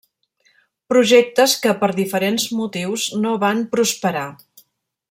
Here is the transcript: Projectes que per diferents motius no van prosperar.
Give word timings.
Projectes 0.93 1.53
que 1.65 1.75
per 1.83 1.91
diferents 1.99 2.49
motius 2.63 3.07
no 3.27 3.39
van 3.47 3.63
prosperar. 3.77 4.27